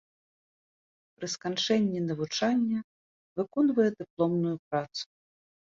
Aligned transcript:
Пры 1.19 1.27
сканчэнні 1.33 1.99
навучання 2.09 2.79
выконвае 3.43 3.89
дыпломную 4.03 4.57
працу. 4.69 5.03